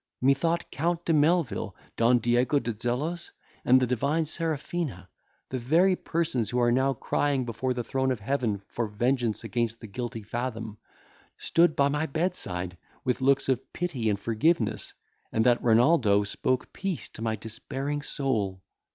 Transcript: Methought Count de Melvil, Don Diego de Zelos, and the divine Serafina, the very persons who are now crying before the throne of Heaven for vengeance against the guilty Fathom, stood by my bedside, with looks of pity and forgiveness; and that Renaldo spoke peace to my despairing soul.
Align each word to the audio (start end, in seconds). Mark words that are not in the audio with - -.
Methought 0.19 0.71
Count 0.71 1.05
de 1.05 1.13
Melvil, 1.13 1.75
Don 1.95 2.17
Diego 2.17 2.57
de 2.57 2.73
Zelos, 2.73 3.29
and 3.63 3.79
the 3.79 3.85
divine 3.85 4.25
Serafina, 4.25 5.07
the 5.49 5.59
very 5.59 5.95
persons 5.95 6.49
who 6.49 6.59
are 6.59 6.71
now 6.71 6.93
crying 6.95 7.45
before 7.45 7.75
the 7.75 7.83
throne 7.83 8.11
of 8.11 8.19
Heaven 8.19 8.63
for 8.67 8.87
vengeance 8.87 9.43
against 9.43 9.79
the 9.79 9.85
guilty 9.85 10.23
Fathom, 10.23 10.79
stood 11.37 11.75
by 11.75 11.87
my 11.89 12.07
bedside, 12.07 12.77
with 13.03 13.21
looks 13.21 13.47
of 13.47 13.71
pity 13.73 14.09
and 14.09 14.19
forgiveness; 14.19 14.91
and 15.31 15.45
that 15.45 15.61
Renaldo 15.63 16.23
spoke 16.23 16.73
peace 16.73 17.07
to 17.09 17.21
my 17.21 17.35
despairing 17.35 18.01
soul. 18.01 18.63